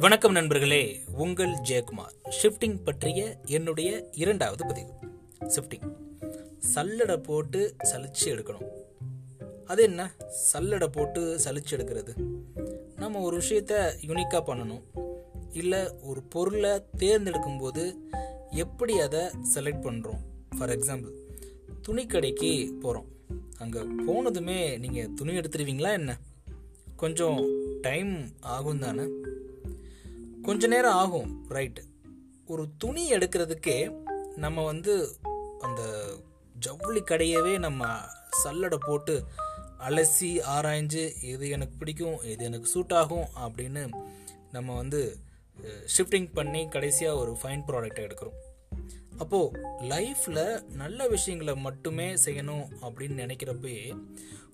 வணக்கம் 0.00 0.32
நண்பர்களே 0.32 1.00
உங்கள் 1.12 1.48
ஜெயக்குமார். 1.48 2.14
ஷிஃப்டிங் 2.42 2.84
பற்றிய 2.84 3.40
என்னுடைய 3.46 4.08
இரண்டாவது 4.12 4.66
பதிவு. 4.66 4.92
ஷிஃப்டிங் 5.40 5.96
சல்லடை 6.74 7.16
போட்டு 7.16 7.76
சலிச்சு 7.82 8.24
எடுக்கணும். 8.24 8.68
அது 9.66 9.82
என்ன? 9.82 10.12
சல்லடை 10.52 10.86
போட்டு 10.86 11.40
சலிச்சு 11.44 11.70
எடுக்கிறது. 11.70 12.12
நம்ம 12.96 13.20
ஒரு 13.20 13.38
விஷயத்த 13.38 13.92
யுனிக்காக 14.06 14.42
பண்ணணும். 14.46 14.82
இல்லை 15.52 15.90
ஒரு 16.02 16.22
பொருளை 16.22 16.82
தேர்ந்தெடுக்கும் 16.96 17.58
போது 17.58 17.98
எப்படி 18.50 19.00
அதை 19.00 19.20
செலக்ட் 19.54 19.84
பண்ணுறோம் 19.86 20.20
ஃபார் 20.58 20.78
எக்ஸாம்பிள் 20.78 21.12
துணிக்கடைக்கு 21.88 22.72
போகிறோம் 22.80 23.06
அங்கே 23.58 23.80
போனதுமே 23.80 24.78
நீங்கள் 24.78 25.14
துணி 25.14 25.32
எடுத்துருவீங்களா 25.32 25.92
என்ன? 25.92 26.18
கொஞ்சம் 26.96 27.48
டைம் 27.80 28.28
ஆகும் 28.40 28.78
தானே 28.78 29.02
கொஞ்ச 30.42 30.66
நேரம் 30.66 30.92
ஆகும் 30.92 31.30
ரைட்டு 31.48 31.82
ஒரு 32.46 32.68
துணி 32.78 33.02
எடுக்கிறதுக்கே 33.12 33.76
நம்ம 34.36 34.64
வந்து 34.64 35.18
அந்த 35.60 35.82
ஜவுளி 36.58 37.00
கடையவே 37.00 37.58
நம்ம 37.58 37.88
சல்லடை 38.42 38.78
போட்டு 38.86 39.14
அலசி 39.88 40.30
ஆராய்ஞ்சு 40.56 41.04
இது 41.22 41.48
எனக்கு 41.48 41.74
பிடிக்கும் 41.78 42.22
இது 42.22 42.44
எனக்கு 42.44 42.66
சூட் 42.66 42.92
ஆகும் 42.92 43.28
அப்படின்னு 43.44 43.82
நம்ம 44.50 44.76
வந்து 44.76 45.00
ஷிஃப்டிங் 45.96 46.28
பண்ணி 46.34 46.68
கடைசியாக 46.68 47.18
ஒரு 47.18 47.32
ஃபைன் 47.40 47.64
ப்ராடக்டை 47.68 48.02
எடுக்கிறோம். 48.06 48.38
அப்போது 49.18 49.60
லைஃப்பில் 49.92 50.74
நல்ல 50.74 51.08
விஷயங்களை 51.08 51.54
மட்டுமே 51.56 52.14
செய்யணும் 52.26 52.66
அப்படின்னு 52.82 53.18
நினைக்கிறப்பே 53.24 53.76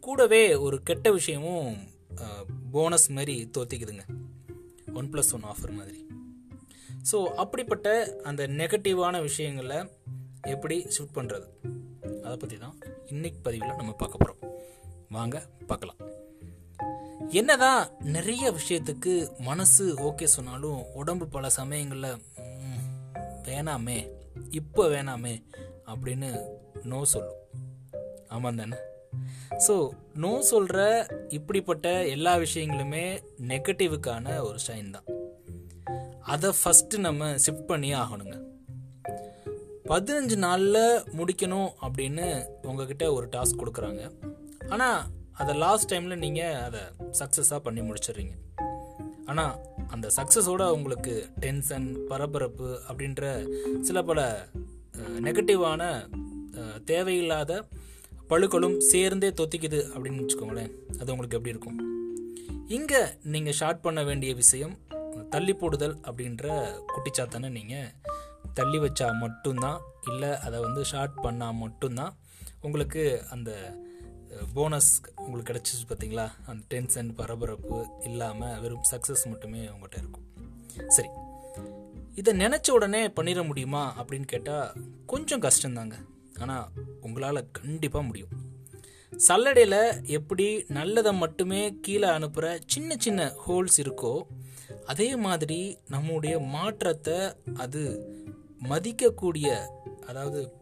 கூடவே 0.00 0.54
ஒரு 0.54 0.82
கெட்ட 0.82 1.10
விஷயமும் 1.12 1.76
போனஸ் 2.72 3.10
மாதிரி 3.10 3.50
தோத்திக்குதுங்க. 3.58 4.04
ஒன் 4.94 5.10
ப்ளஸ் 5.12 5.32
ஒன் 5.36 5.46
ஆஃபர் 5.52 5.76
மாதிரி. 5.78 6.00
ஸோ 7.10 7.18
அப்படிப்பட்ட 7.42 7.88
அந்த 8.22 8.42
நெகட்டிவான 8.46 9.20
விஷயங்களை 9.20 9.78
எப்படி 10.54 10.76
ஷூட் 10.94 11.16
பண்ணுறது 11.18 11.46
அதை 12.24 12.36
பற்றி 12.36 12.56
தான் 12.58 12.76
இன்னைக்கு 13.06 13.38
பதிவில் 13.42 13.78
நம்ம 13.80 13.92
பார்க்க 13.92 14.22
போகிறோம் 14.22 14.40
வாங்க 15.08 15.36
பார்க்கலாம். 15.66 16.00
என்னதான் 17.40 17.82
நிறைய 18.16 18.44
விஷயத்துக்கு 18.50 19.12
மனசு 19.38 19.84
ஓகே 20.08 20.26
சொன்னாலும் 20.36 20.80
உடம்பு 20.92 21.26
பல 21.28 21.50
சமயங்களில் 21.50 22.22
வேணாமே 23.48 23.98
இப்போ 24.50 24.84
வேணாமே 24.88 25.34
அப்படின்னு 25.92 26.30
நோ 26.82 27.04
சொல்லும். 27.04 27.40
ஆமாம் 28.28 28.56
தானே? 28.56 28.76
ஸோ 29.66 29.74
நோ 30.22 30.30
சொல்கிற 30.50 30.78
இப்படிப்பட்ட 31.28 31.88
எல்லா 32.14 32.32
விஷயங்களுமே 32.36 33.04
நெகட்டிவுக்கான 33.50 34.26
ஒரு 34.48 34.58
ஷைன் 34.66 34.90
தான். 34.96 35.08
அதை 36.32 36.50
ஃபஸ்ட்டு 36.60 37.02
நம்ம 37.06 37.30
ஷிஃப்ட் 37.44 37.70
பண்ணியே 37.70 37.96
ஆகணுங்க. 38.02 38.36
பதினஞ்சு 39.90 40.36
நாளில் 40.46 41.02
முடிக்கணும் 41.18 41.70
அப்படின்னு 41.86 42.26
உங்ககிட்ட 42.70 43.04
ஒரு 43.12 43.26
டாஸ்க் 43.34 43.60
கொடுக்குறாங்க. 43.62 44.02
ஆனால் 44.68 45.00
அதை 45.32 45.54
லாஸ்ட் 45.64 45.90
டைமில் 45.92 46.22
நீங்கள் 46.24 46.58
அதை 46.66 46.82
சக்ஸஸாக 47.20 47.60
பண்ணி 47.66 47.80
முடிச்சிடுறீங்க. 47.80 48.34
ஆனால் 49.26 49.54
அந்த 49.94 50.06
சக்ஸஸோட 50.18 50.62
உங்களுக்கு 50.76 51.14
டென்ஷன் 51.44 51.88
பரபரப்பு 52.10 52.68
அப்படின்ற 52.88 53.24
சில 53.88 54.02
பல 54.02 54.20
நெகட்டிவான 55.26 55.82
தேவையில்லாத 56.84 57.52
பழுக்களும் 58.28 58.80
சேர்ந்தே 58.80 59.28
தொத்திக்குது 59.28 59.78
அப்படின்னு 59.94 60.22
வச்சுக்கோங்களேன். 60.22 60.72
அது 61.00 61.12
உங்களுக்கு 61.12 61.36
எப்படி 61.36 61.54
இருக்கும்? 61.54 61.80
இங்கே 62.68 63.08
நீங்கள் 63.22 63.52
ஷார்ட் 63.52 63.80
பண்ண 63.80 64.02
வேண்டிய 64.02 64.34
விஷயம் 64.34 64.78
தள்ளி 65.30 65.54
போடுதல் 65.54 65.96
அப்படின்ற 65.96 66.46
குட்டிச்சாத்தானே 66.92 67.50
நீங்கள் 67.50 67.90
தள்ளி 68.54 68.78
வச்சா 68.78 69.18
மட்டும்தான் 69.18 69.80
இல்லை 70.10 70.38
அதை 70.38 70.60
வந்து 70.60 70.84
ஷார்ட் 70.84 71.18
பண்ணால் 71.22 71.54
மட்டும்தான் 71.54 72.16
உங்களுக்கு 72.60 73.24
அந்த 73.30 73.76
போனஸ் 74.54 75.02
உங்களுக்கு 75.16 75.52
கிடச்சிச்சு 75.52 75.90
பார்த்தீங்களா? 75.90 76.30
அந்த 76.46 76.64
டென்ஷன் 76.68 77.14
பரபரப்பு 77.14 77.86
இல்லாமல் 78.04 78.60
வெறும் 78.60 78.84
சக்ஸஸ் 78.90 79.28
மட்டுமே 79.28 79.58
உங்கள்கிட்ட 79.58 79.98
இருக்கும். 79.98 80.26
சரி. 80.88 81.08
இதை 82.14 82.36
நினச்ச 82.36 82.70
உடனே 82.70 83.08
பண்ணிட 83.08 83.46
முடியுமா 83.46 84.04
அப்படின்னு 84.04 84.26
கேட்டால் 84.26 84.72
கொஞ்சம் 85.06 85.42
கஷ்டம்தாங்க. 85.42 85.94
ஆனால் 86.38 86.68
உங்களால் 87.00 87.50
கண்டிப்பாக 87.50 88.06
முடியும். 88.06 88.28
சல்லடையில் 89.28 90.02
எப்படி 90.06 90.64
நல்லதை 90.68 91.12
மட்டுமே 91.12 91.74
கீழே 91.80 92.08
அனுப்புகிற 92.08 92.58
சின்ன 92.66 92.96
சின்ன 92.98 93.32
ஹோல்ஸ் 93.46 93.78
இருக்கோ 93.82 94.22
அதே 94.86 95.16
மாதிரி 95.16 95.78
நம்முடைய 95.88 96.38
மாற்றத்தை 96.38 97.34
அது 97.54 97.82
மதிக்கக்கூடிய 98.68 99.46
அதாவது 100.06 100.54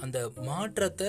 அந்த 0.00 0.30
மாற்றத்தை 0.36 1.08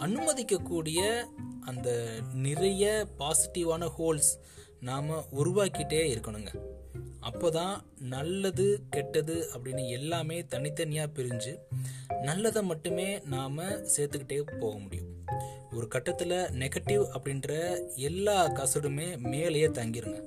அனுமதிக்கக்கூடிய 0.00 1.24
அந்த 1.60 2.10
நிறைய 2.32 3.06
பாசிட்டிவான 3.18 3.86
ஹோல்ஸ் 3.86 4.38
நாம் 4.80 5.08
உருவாக்கிட்டே 5.10 6.02
இருக்கணுங்க. 6.12 6.50
அப்போ 7.20 7.50
தான் 7.50 7.84
நல்லது 7.98 8.82
கெட்டது 8.90 9.50
அப்படின்னு 9.54 9.88
எல்லாமே 9.88 10.46
தனித்தனியாக 10.46 11.22
பிரிஞ்சு 11.22 11.56
நல்லதை 12.22 12.62
மட்டுமே 12.62 13.18
நாம் 13.18 13.58
சேர்த்துக்கிட்டே 13.96 14.58
போக 14.60 14.78
முடியும். 14.78 15.24
ஒரு 15.72 15.88
கட்டத்தில் 15.88 16.30
நெகட்டிவ் 16.30 17.04
அப்படின்ற 17.16 17.78
எல்லா 17.94 18.48
கசடுமே 18.48 19.18
மேலேயே 19.18 19.66
தங்கிருங்க. 19.66 20.22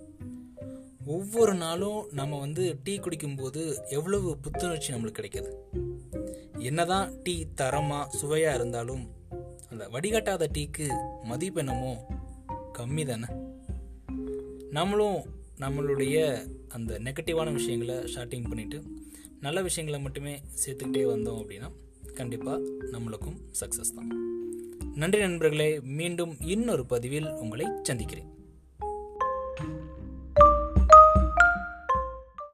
ஒவ்வொரு 1.05 1.53
நாளும் 1.53 2.07
நம்ம 2.11 2.39
வந்து 2.39 2.79
டீ 2.83 2.99
குடிக்கும்போது 2.99 3.89
எவ்வளவு 3.89 4.37
புத்துணர்ச்சி 4.37 4.93
நம்மளுக்கு 4.93 5.21
கிடைக்கிது? 5.21 5.53
என்னதான் 6.57 7.21
டீ 7.23 7.47
தரமாக 7.55 8.09
சுவையாக 8.09 8.55
இருந்தாலும் 8.55 9.11
அந்த 9.69 9.87
வடிகட்டாத 9.87 10.47
டீக்கு 10.53 10.87
மதிப்பெண்ணமோ 11.29 11.93
கம்மி 12.77 13.05
தானே 13.05 13.25
நம்மளும் 14.69 15.39
நம்மளுடைய 15.61 16.17
அந்த 16.67 16.99
நெகட்டிவான 16.99 17.51
விஷயங்களை 17.51 18.07
ஷார்ட்டிங் 18.07 18.43
பண்ணிவிட்டு 18.43 18.83
நல்ல 19.39 19.61
விஷயங்களை 19.61 20.01
மட்டுமே 20.01 20.41
சேர்த்துக்கிட்டே 20.65 21.03
வந்தோம் 21.13 21.39
அப்படின்னா 21.41 21.69
கண்டிப்பாக 22.13 22.59
நம்மளுக்கும் 22.91 23.37
சக்ஸஸ் 23.59 23.95
தான். 23.95 24.09
நன்றி 24.95 25.19
நண்பர்களே 25.19 25.79
மீண்டும் 25.79 26.33
இன்னொரு 26.39 26.85
பதிவில் 26.85 27.29
உங்களை 27.29 27.67
சந்திக்கிறேன். 27.83 28.29